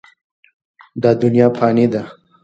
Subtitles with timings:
[1.01, 2.01] دا دنیا فاني ده.